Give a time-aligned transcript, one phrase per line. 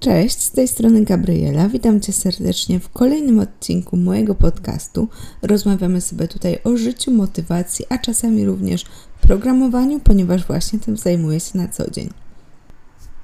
[0.00, 1.68] Cześć, z tej strony Gabriela.
[1.68, 5.08] Witam Cię serdecznie w kolejnym odcinku mojego podcastu.
[5.42, 8.84] Rozmawiamy sobie tutaj o życiu, motywacji, a czasami również
[9.20, 12.10] programowaniu, ponieważ właśnie tym zajmuję się na co dzień.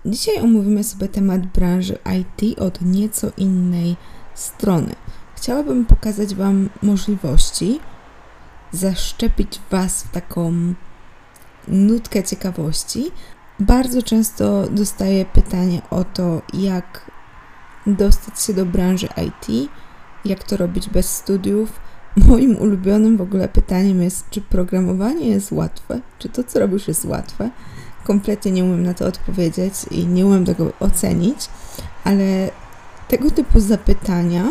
[0.06, 3.96] Dzisiaj omówimy sobie temat branży IT od nieco innej
[4.34, 4.94] strony.
[5.36, 7.80] Chciałabym pokazać Wam możliwości,
[8.72, 10.52] zaszczepić Was w taką
[11.68, 13.10] nutkę ciekawości,
[13.60, 17.10] bardzo często dostaję pytanie o to, jak
[17.86, 19.70] dostać się do branży IT,
[20.24, 21.80] jak to robić bez studiów.
[22.28, 27.04] Moim ulubionym w ogóle pytaniem jest, czy programowanie jest łatwe, czy to, co robisz, jest
[27.04, 27.50] łatwe.
[28.04, 31.48] Kompletnie nie umiem na to odpowiedzieć i nie umiem tego ocenić,
[32.04, 32.50] ale
[33.08, 34.44] tego typu zapytania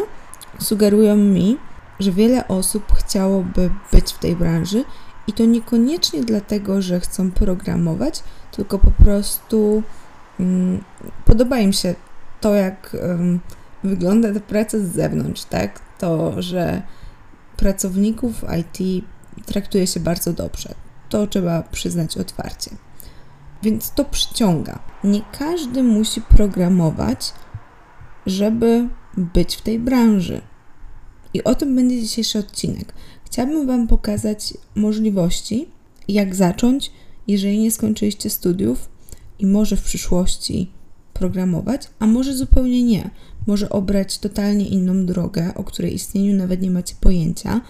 [0.60, 1.58] sugerują mi,
[2.00, 4.84] że wiele osób chciałoby być w tej branży
[5.28, 9.84] i to niekoniecznie dlatego, że chcą programować, tylko po prostu
[10.40, 10.84] um,
[11.26, 11.96] podoba im się
[12.42, 13.40] to, jak um,
[13.84, 15.80] wygląda ta praca z zewnątrz, tak?
[16.00, 16.82] To, że
[17.58, 19.04] pracowników IT
[19.46, 20.76] traktuje się bardzo dobrze.
[21.10, 22.72] To trzeba przyznać otwarcie.
[23.64, 24.80] Więc to przyciąga.
[25.04, 27.34] Nie każdy musi programować,
[28.26, 30.42] żeby być w tej branży.
[31.34, 32.94] I o tym będzie dzisiejszy odcinek.
[33.34, 35.68] Chciałabym Wam pokazać możliwości,
[36.08, 36.92] jak zacząć,
[37.28, 38.90] jeżeli nie skończyliście studiów
[39.40, 40.72] i może w przyszłości
[41.14, 43.10] programować, a może zupełnie nie.
[43.48, 47.62] Może obrać totalnie inną drogę, o której istnieniu nawet nie macie pojęcia,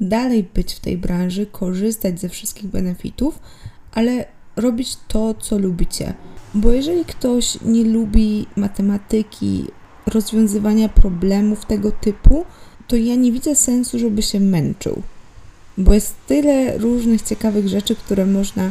[0.00, 3.38] dalej być w tej branży, korzystać ze wszystkich benefitów,
[3.92, 4.24] ale
[4.56, 6.14] robić to, co lubicie.
[6.54, 9.64] Bo jeżeli ktoś nie lubi matematyki,
[10.06, 12.44] rozwiązywania problemów tego typu,
[12.88, 15.02] to ja nie widzę sensu, żeby się męczył.
[15.78, 18.70] Bo jest tyle różnych ciekawych rzeczy, które można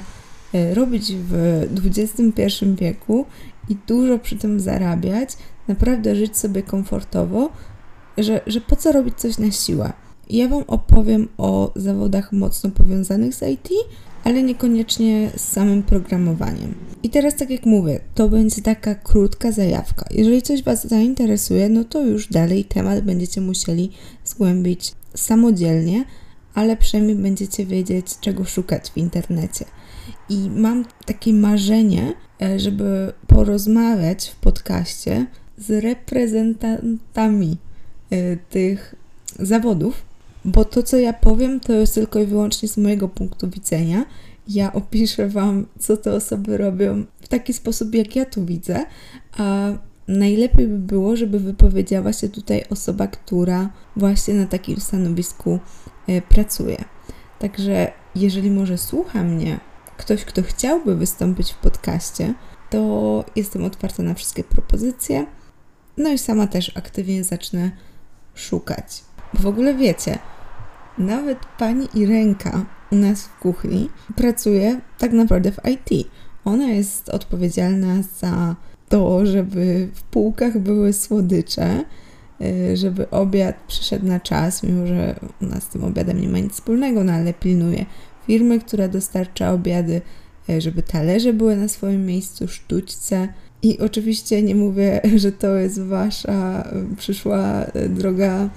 [0.54, 3.26] e, robić w XXI wieku
[3.70, 5.30] i dużo przy tym zarabiać,
[5.68, 7.50] naprawdę żyć sobie komfortowo,
[8.18, 9.94] że, że po co robić coś na siłę.
[10.30, 13.70] Ja Wam opowiem o zawodach mocno powiązanych z IT,
[14.26, 16.74] ale niekoniecznie z samym programowaniem.
[17.04, 20.06] I teraz, tak jak mówię, to będzie taka krótka zajawka.
[20.12, 23.92] Jeżeli coś Was zainteresuje, no to już dalej temat będziecie musieli
[24.24, 26.06] zgłębić samodzielnie,
[26.54, 29.66] ale przynajmniej będziecie wiedzieć, czego szukać w internecie.
[30.30, 35.26] I mam takie marzenie, e, żeby porozmawiać w podcaście
[35.58, 37.58] z reprezentantami
[38.10, 38.96] e, tych
[39.40, 40.02] zawodów,
[40.46, 44.06] bo to, co ja powiem, to jest tylko i wyłącznie z mojego punktu widzenia.
[44.48, 48.86] Ja opiszę Wam, co te osoby robią w taki sposób, jak ja tu widzę,
[49.38, 49.72] a
[50.08, 55.60] najlepiej by było, żeby wypowiedziała się tutaj osoba, która właśnie na takim stanowisku
[56.08, 56.84] e, pracuje.
[57.40, 59.60] Także jeżeli może słucha mnie
[59.98, 62.34] ktoś, kto chciałby wystąpić w podcaście,
[62.70, 65.26] to jestem otwarta na wszystkie propozycje.
[65.98, 67.72] No i sama też aktywnie zacznę
[68.36, 69.04] szukać.
[69.34, 70.20] W ogóle wiecie,
[70.98, 76.08] nawet pani Irenka u nas w kuchni pracuje tak naprawdę w IT.
[76.46, 78.56] Ona jest odpowiedzialna za
[78.90, 81.84] to, żeby w półkach były słodycze,
[82.42, 86.40] y, żeby obiad przyszedł na czas, mimo że u nas z tym obiadem nie ma
[86.40, 87.86] nic wspólnego, no ale pilnuje
[88.28, 90.02] firmy, która dostarcza obiady,
[90.50, 93.28] y, żeby talerze były na swoim miejscu, sztućce.
[93.62, 96.68] I oczywiście nie mówię, że to jest wasza
[96.98, 98.50] przyszła droga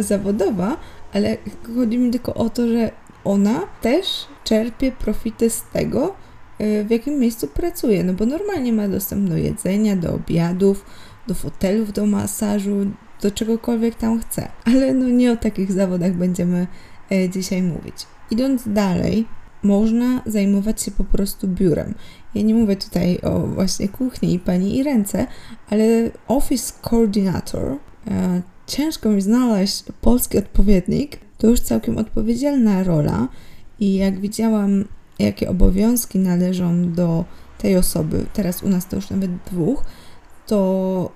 [0.00, 0.76] zawodowa,
[1.12, 1.36] ale
[1.76, 2.90] chodzi mi tylko o to, że
[3.24, 6.14] ona też czerpie profity z tego,
[6.58, 10.84] w jakim miejscu pracuje, no bo normalnie ma dostęp do jedzenia, do obiadów,
[11.26, 12.86] do fotelów, do masażu,
[13.22, 14.48] do czegokolwiek tam chce.
[14.64, 16.66] Ale no nie o takich zawodach będziemy
[17.12, 17.94] e, dzisiaj mówić.
[18.30, 19.26] Idąc dalej,
[19.62, 21.94] można zajmować się po prostu biurem.
[22.34, 25.26] Ja nie mówię tutaj o właśnie kuchni i pani i ręce,
[25.70, 27.76] ale Office Coordinator,
[28.10, 33.28] e, ciężko mi znaleźć polski odpowiednik, to już całkiem odpowiedzialna rola
[33.80, 34.84] i jak widziałam
[35.18, 37.24] jakie obowiązki należą do
[37.58, 39.84] tej osoby, teraz u nas to już nawet dwóch,
[40.46, 41.10] to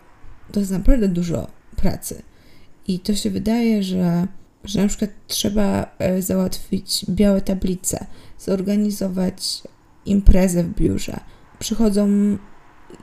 [0.53, 1.47] to jest naprawdę dużo
[1.77, 2.23] pracy.
[2.89, 4.27] I to się wydaje, że,
[4.65, 8.07] że na przykład trzeba e, załatwić białe tablice,
[8.39, 9.63] zorganizować
[10.07, 11.21] imprezę w biurze.
[11.59, 12.09] Przychodzą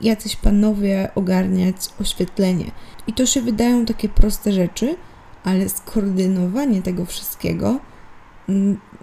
[0.02, 2.70] jacyś panowie ogarniać oświetlenie.
[3.06, 4.96] I to się wydają takie proste rzeczy,
[5.44, 7.80] ale skoordynowanie tego wszystkiego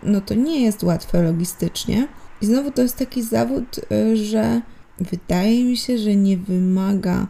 [0.03, 2.07] no to nie jest łatwe logistycznie.
[2.41, 4.61] I znowu to jest taki zawód, y, że
[4.99, 7.27] wydaje mi się, że nie wymaga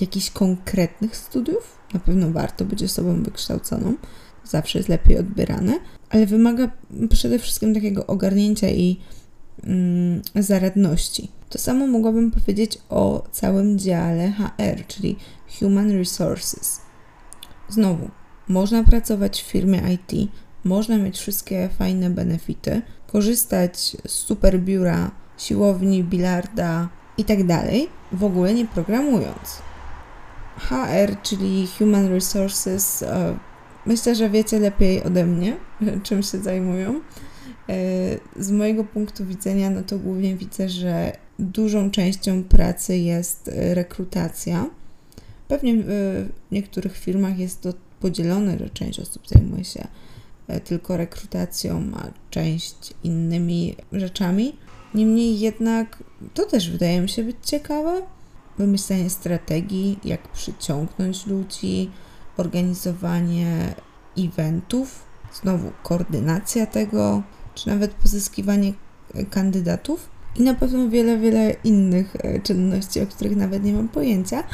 [0.00, 1.78] jakichś konkretnych studiów.
[1.94, 3.94] Na pewno warto być osobą wykształconą,
[4.44, 5.78] zawsze jest lepiej odbierane,
[6.10, 6.70] ale wymaga
[7.10, 9.00] przede wszystkim takiego ogarnięcia i
[9.64, 11.28] mm, zaradności.
[11.48, 15.16] To samo mogłabym powiedzieć o całym dziale HR, czyli
[15.58, 16.80] Human Resources.
[17.68, 18.10] Znowu,
[18.48, 20.30] można pracować w firmie IT,
[20.64, 26.88] można mieć wszystkie fajne benefity, korzystać z super biura, siłowni, bilarda
[27.18, 29.62] itd., tak w ogóle nie programując.
[30.58, 33.36] HR, czyli Human Resources, e,
[33.86, 35.56] myślę, że wiecie lepiej ode mnie,
[36.04, 37.00] czym się zajmują.
[38.36, 44.70] Z mojego punktu widzenia, no to głównie widzę, że dużą częścią pracy jest rekrutacja.
[45.48, 49.86] Pewnie w niektórych firmach jest to podzielone, że część osób zajmuje się
[50.48, 54.56] e, tylko rekrutacją, a część innymi rzeczami.
[54.94, 56.02] Niemniej jednak
[56.34, 58.02] to też wydaje mi się być ciekawe.
[58.58, 61.90] Wymyślenie strategii, jak przyciągnąć ludzi,
[62.36, 63.74] organizowanie
[64.18, 65.04] eventów,
[65.42, 67.22] znowu koordynacja tego,
[67.54, 68.72] czy nawet pozyskiwanie
[69.14, 73.88] e, kandydatów i na pewno wiele, wiele innych e, czynności, o których nawet nie mam
[73.88, 74.44] pojęcia,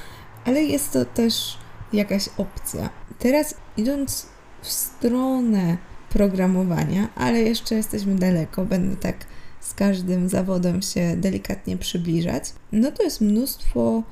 [0.44, 1.58] ale jest to też
[1.92, 2.90] jakaś opcja.
[3.18, 4.26] Teraz idąc
[4.62, 5.76] w stronę
[6.10, 9.16] programowania, ale jeszcze jesteśmy daleko, będę tak
[9.60, 14.02] z każdym zawodem się delikatnie przybliżać, no to jest mnóstwo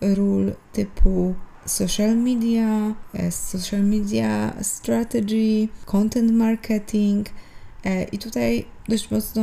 [0.00, 1.34] ról typu
[1.66, 7.26] social media, e, social media strategy, content marketing
[8.12, 9.42] i tutaj dość mocno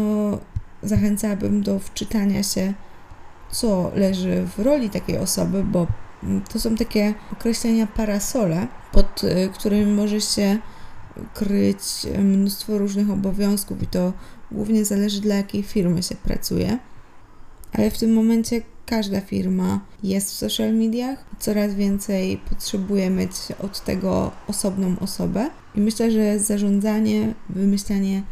[0.84, 2.74] zachęcałabym do wczytania się,
[3.52, 5.88] co leży w roli takiej osoby, bo
[6.54, 10.58] to są takie określenia parasole, pod y, którymi może się
[11.34, 11.80] kryć
[12.20, 14.14] mnóstwo różnych obowiązków i to
[14.52, 16.80] głównie zależy dla jakiej firmy się pracuje.
[17.74, 23.32] Ale w tym momencie każda firma jest w social mediach coraz więcej potrzebuje mieć
[23.64, 25.50] od tego osobną osobę.
[25.78, 28.24] I myślę, że zarządzanie, wymyślanie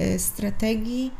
[0.00, 1.10] y, strategii,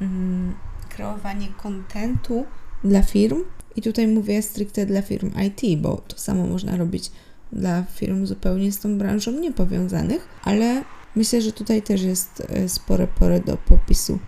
[0.00, 0.54] mm,
[0.88, 2.44] kreowanie kontentu
[2.84, 3.44] dla firm
[3.76, 7.10] i tutaj mówię stricte dla firm IT, bo to samo można robić
[7.52, 10.84] dla firm zupełnie z tą branżą niepowiązanych, ale
[11.16, 14.18] myślę, że tutaj też jest e, spore pole do popisu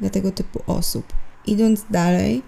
[0.00, 1.12] dla tego typu osób.
[1.46, 2.42] Idąc dalej,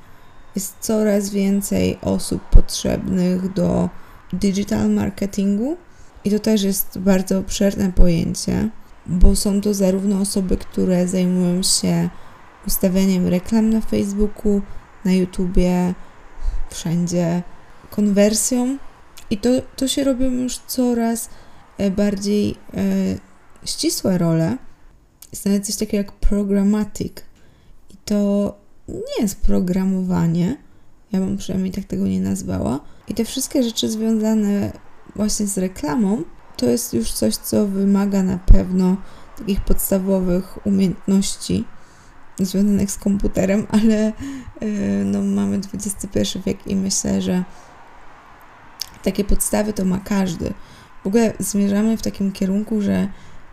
[0.54, 3.88] jest coraz więcej osób potrzebnych do
[4.32, 5.76] digital marketingu
[6.24, 8.68] i to też jest bardzo obszerne pojęcie,
[9.06, 12.08] bo są to zarówno osoby, które zajmują się
[12.66, 14.62] ustawianiem reklam na Facebooku,
[15.04, 15.94] na YouTubie,
[16.70, 17.42] wszędzie
[17.90, 18.78] konwersją
[19.30, 21.30] i to, to się robią już coraz
[21.78, 22.84] e, bardziej e,
[23.64, 24.56] ścisłe role.
[25.32, 27.12] Jest coś takiego jak programmatic
[27.90, 28.54] i to
[28.88, 30.56] nie jest programowanie,
[31.12, 32.80] ja bym przynajmniej tak tego nie nazwała.
[33.08, 34.72] I te wszystkie rzeczy związane
[35.16, 36.22] właśnie z reklamą,
[36.56, 38.96] to jest już coś, co wymaga na pewno
[39.38, 41.64] takich podstawowych umiejętności
[42.38, 44.12] związanych z komputerem, ale
[44.62, 47.44] y, no, mamy XXI wiek i myślę, że
[49.02, 50.54] takie podstawy to ma każdy.
[51.04, 53.08] W ogóle zmierzamy w takim kierunku, że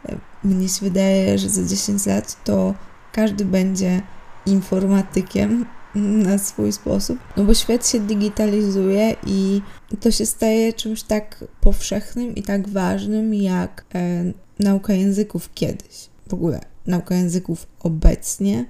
[0.10, 2.74] y, mnie się wydaje, że za 10 lat to
[3.12, 4.02] każdy będzie
[4.46, 5.66] informatykiem
[5.96, 9.62] na swój sposób, no bo świat się digitalizuje i
[10.00, 14.24] to się staje czymś tak powszechnym i tak ważnym jak e,
[14.60, 16.10] nauka języków kiedyś.
[16.30, 18.66] W ogóle nauka języków obecnie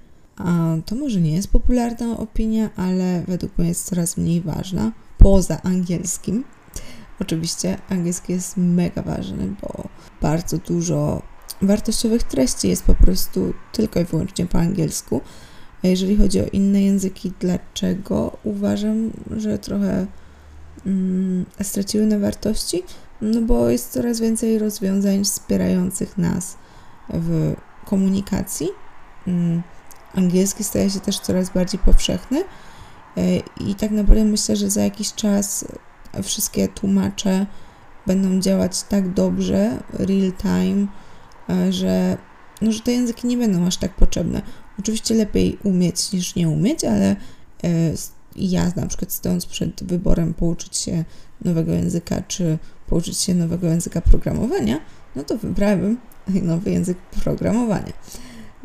[0.86, 6.44] to może nie jest popularna opinia, ale według mnie jest coraz mniej ważna poza angielskim.
[7.22, 9.90] Oczywiście angielski jest mega ważny, bo
[10.22, 11.22] bardzo dużo
[11.62, 15.22] wartościowych treści jest po prostu tylko i wyłącznie po angielsku.
[15.84, 20.06] A jeżeli chodzi o inne języki, dlaczego uważam, że trochę
[20.86, 22.84] mm, straciły na wartości?
[23.22, 26.58] No bo jest coraz więcej rozwiązań wspierających nas
[27.10, 27.56] w
[27.86, 28.68] komunikacji.
[29.28, 29.64] Mm
[30.18, 32.44] angielski staje się też coraz bardziej powszechny
[33.18, 35.66] e, i tak naprawdę myślę, że za jakiś czas
[36.24, 37.46] wszystkie tłumacze
[38.08, 40.88] będą działać tak dobrze, real time,
[41.50, 42.18] e, że,
[42.62, 44.42] no, że te języki nie będą aż tak potrzebne.
[44.80, 47.16] Oczywiście lepiej umieć niż nie umieć, ale
[47.64, 47.94] e,
[48.36, 51.06] ja na przykład stojąc przed wyborem pouczyć się
[51.42, 52.58] nowego języka, czy
[52.88, 54.80] pouczyć się nowego języka programowania,
[55.16, 57.94] no to wybrałabym nowy język programowania.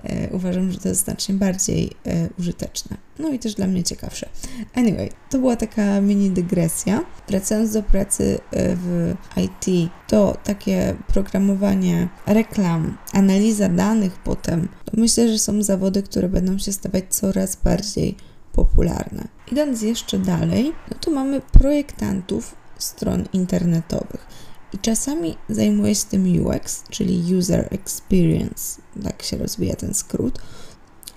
[0.04, 2.96] E, uważam, że to jest znacznie bardziej e, użyteczne.
[3.18, 4.28] No i też dla mnie ciekawsze.
[4.74, 7.04] Anyway, to była taka mini dygresja.
[7.28, 15.28] Wracając do pracy e, w IT, to takie programowanie reklam, analiza danych potem, to myślę,
[15.28, 18.16] że są zawody, które będą się stawać coraz bardziej
[18.52, 19.28] popularne.
[19.52, 24.26] Idąc jeszcze dalej, no to mamy projektantów stron internetowych.
[24.72, 30.38] I czasami zajmuję się tym UX, czyli User Experience, tak się rozwija ten skrót.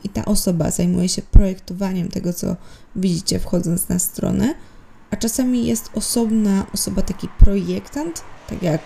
[0.03, 2.55] i ta osoba zajmuje się projektowaniem tego, co
[2.95, 4.55] widzicie wchodząc na stronę,
[5.12, 8.81] a czasami jest osobna osoba, taki projektant, tak jak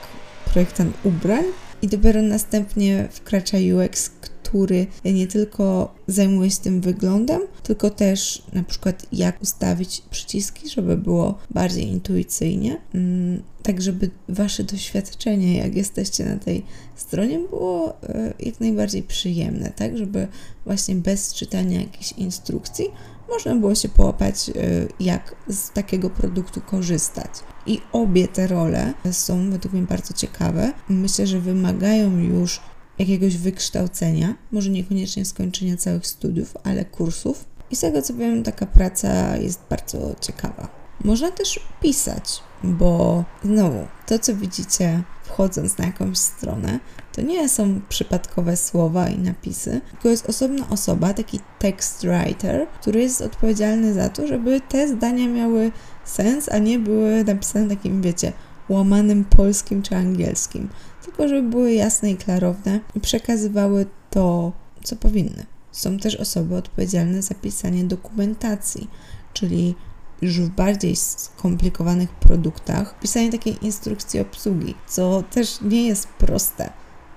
[0.46, 1.44] projektant ubrań,
[1.82, 4.12] i dopiero następnie wkracza UX,
[4.50, 10.98] który nie tylko zajmuje się tym wyglądem, tylko też na przykład jak ustawić przyciski, żeby
[10.98, 16.66] było bardziej intuicyjnie, mm, tak żeby wasze doświadczenie, jak jesteście na tej
[16.96, 20.28] stronie, było e, jak najbardziej przyjemne, tak, żeby
[20.66, 22.86] właśnie bez czytania jakichś instrukcji
[23.30, 24.54] można było się połapać, e,
[25.00, 27.32] jak z takiego produktu korzystać.
[27.66, 30.74] I obie te role są według mnie bardzo ciekawe.
[30.90, 32.62] Myślę, że wymagają już
[33.00, 37.46] jakiegoś wykształcenia, może niekoniecznie skończenia całych studiów, ale kursów.
[37.72, 40.68] I z tego co wiem, taka praca jest bardzo ciekawa.
[41.04, 46.80] Można też pisać, bo znowu to, co widzicie wchodząc na jakąś stronę,
[47.14, 53.02] to nie są przypadkowe słowa i napisy, tylko jest osobna osoba, taki text writer, który
[53.02, 55.72] jest odpowiedzialny za to, żeby te zdania miały
[56.06, 58.34] sens, a nie były napisane takim, wiecie,
[58.70, 60.70] łamanym polskim czy angielskim,
[61.10, 64.52] tylko żeby były jasne i klarowne i przekazywały to,
[64.84, 65.46] co powinny.
[65.72, 68.88] Są też osoby odpowiedzialne za pisanie dokumentacji,
[69.34, 69.76] czyli
[70.22, 76.70] już w bardziej skomplikowanych produktach pisanie takiej instrukcji obsługi, co też nie jest proste,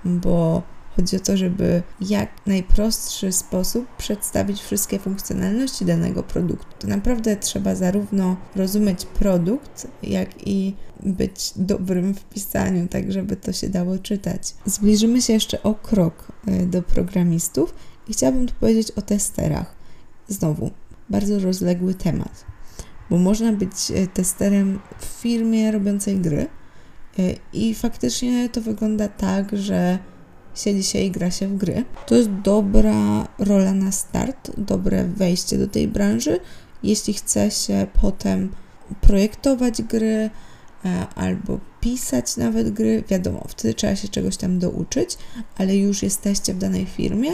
[0.05, 0.63] bo
[0.97, 6.67] chodzi o to, żeby jak najprostszy sposób przedstawić wszystkie funkcjonalności danego produktu.
[6.79, 13.53] To naprawdę trzeba zarówno rozumieć produkt, jak i być dobrym w pisaniu, tak żeby to
[13.53, 14.55] się dało czytać.
[14.67, 17.75] Zbliżymy się jeszcze o krok e, do programistów
[18.09, 19.75] i chciałabym tu powiedzieć o testerach.
[20.29, 20.71] Znowu,
[21.11, 22.53] bardzo rozległy temat
[23.13, 26.47] bo można być e, testerem w firmie robiącej gry
[27.19, 27.23] e,
[27.53, 29.99] i faktycznie to wygląda tak, że
[30.54, 31.85] siedzi się i gra się w gry.
[32.06, 36.40] To jest dobra rola na start, dobre wejście do tej branży,
[36.82, 38.52] jeśli chce się potem
[39.00, 40.30] projektować gry
[40.85, 45.18] e, albo pisać nawet gry, wiadomo, wtedy trzeba się czegoś tam douczyć,
[45.59, 47.30] ale już jesteście w danej firmie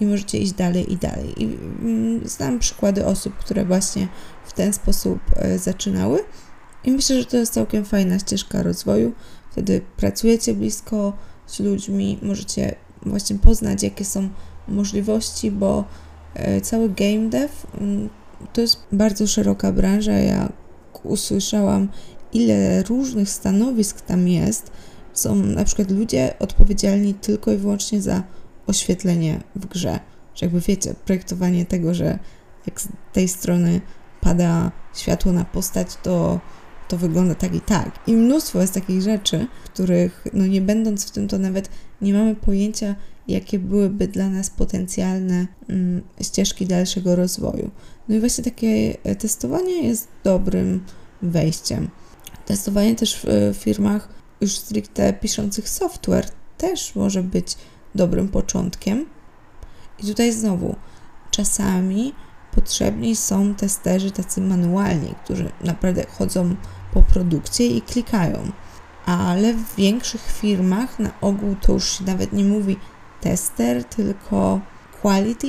[0.00, 1.42] i możecie iść dalej i dalej.
[1.42, 4.08] I mm, znam przykłady osób, które właśnie
[4.46, 6.20] w ten sposób e, zaczynały
[6.84, 9.12] i myślę, że to jest całkiem fajna ścieżka rozwoju.
[9.50, 11.12] Wtedy pracujecie blisko
[11.46, 14.28] z ludźmi, możecie właśnie poznać, jakie są
[14.68, 15.84] możliwości, bo
[16.34, 17.48] e, cały game dev
[17.80, 18.08] mm,
[18.52, 20.12] to jest bardzo szeroka branża.
[20.12, 20.48] Ja
[21.02, 21.88] usłyszałam,
[22.32, 24.70] ile różnych stanowisk tam jest.
[25.12, 28.22] Są na przykład ludzie odpowiedzialni tylko i wyłącznie za
[28.66, 30.00] oświetlenie w grze.
[30.34, 32.18] Że jakby wiecie, projektowanie tego, że
[32.66, 33.80] jak z tej strony
[34.20, 36.40] pada światło na postać, to,
[36.88, 37.98] to wygląda tak i tak.
[38.06, 41.68] I mnóstwo jest takich rzeczy, których, no nie będąc w tym, to nawet
[42.00, 42.94] nie mamy pojęcia,
[43.28, 47.70] jakie byłyby dla nas potencjalne mm, ścieżki dalszego rozwoju.
[48.08, 50.84] No i właśnie takie e, testowanie jest dobrym
[51.22, 51.88] wejściem.
[52.46, 54.08] Testowanie też w firmach
[54.40, 56.26] już stricte piszących software
[56.58, 57.56] też może być
[57.94, 59.06] dobrym początkiem.
[59.98, 60.76] I tutaj znowu,
[61.30, 62.12] czasami
[62.54, 66.56] potrzebni są testerzy tacy manualni, którzy naprawdę chodzą
[66.96, 68.38] po produkcie i klikają.
[69.06, 72.76] Ale w większych firmach na ogół to już się nawet nie mówi
[73.20, 74.60] tester, tylko
[75.02, 75.46] quality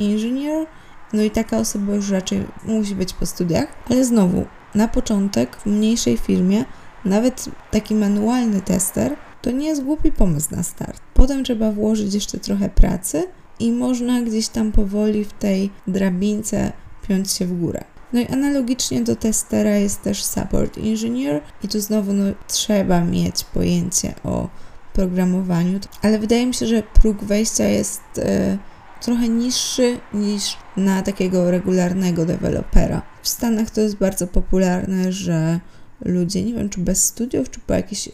[0.00, 0.66] engineer.
[1.12, 4.44] No i taka osoba już raczej musi być po studiach, ale znowu,
[4.74, 6.64] na początek w mniejszej firmie
[7.04, 11.02] nawet taki manualny tester to nie jest głupi pomysł na start.
[11.14, 13.26] Potem trzeba włożyć jeszcze trochę pracy
[13.60, 16.72] i można gdzieś tam powoli w tej drabince
[17.08, 17.84] piąć się w górę.
[18.12, 23.44] No i analogicznie do testera jest też support engineer i tu znowu no, trzeba mieć
[23.44, 24.48] pojęcie o
[24.92, 28.58] programowaniu, ale wydaje mi się, że próg wejścia jest e,
[29.00, 33.02] trochę niższy niż na takiego regularnego dewelopera.
[33.22, 35.60] W Stanach to jest bardzo popularne, że
[36.04, 38.10] ludzie, nie wiem czy bez studiów, czy po jakichś e,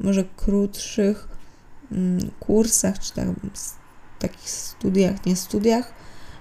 [0.00, 1.28] może krótszych
[1.92, 3.26] mm, kursach, czy tak,
[4.18, 5.92] takich studiach, nie studiach,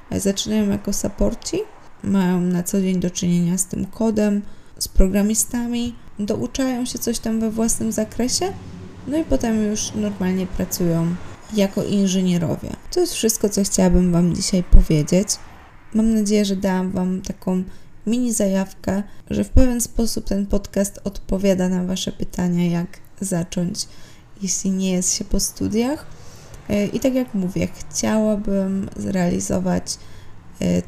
[0.10, 1.58] e, zaczynają jako supporci,
[2.04, 4.42] mają na co dzień do czynienia z tym kodem,
[4.80, 8.46] z programistami, douczają się coś tam we własnym zakresie,
[9.08, 11.16] no i potem już normalnie pracują
[11.54, 12.70] jako inżynierowie.
[12.92, 15.28] To jest wszystko, co chciałabym Wam dzisiaj powiedzieć.
[15.94, 17.64] Mam nadzieję, że dałam Wam taką
[18.08, 22.88] mini zajawkę, że w pewien sposób ten podcast odpowiada na Wasze pytania, jak
[23.22, 23.88] zacząć,
[24.42, 26.06] jeśli nie jest się po studiach.
[26.70, 29.98] E, I tak jak mówię, chciałabym zrealizować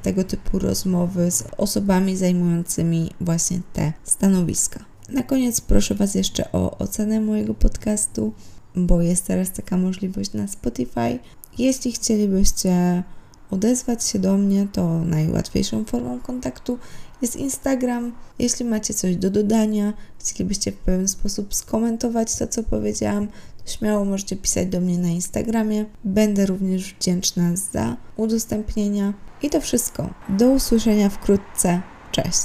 [0.02, 4.86] tego typu rozmowy z osobami zajmującymi właśnie te stanowiska.
[5.10, 8.34] Na koniec proszę Was jeszcze o ocenę mojego podcastu,
[8.76, 11.20] bo jest teraz taka możliwość na Spotify.
[11.58, 13.04] Jeśli chcielibyście
[13.52, 16.78] odezwać się do mnie, to najłatwiejszą formą kontaktu
[17.22, 18.12] jest Instagram.
[18.40, 23.28] Jeśli macie coś do dodania, chcielibyście w pewien sposób skomentować to, co powiedziałam,
[23.66, 25.86] to śmiało możecie pisać do mnie na Instagramie.
[26.04, 29.14] Będę również wdzięczna za udostępnienia.
[29.44, 30.10] I to wszystko.
[30.30, 31.82] Do usłyszenia wkrótce.
[32.12, 32.44] Cześć.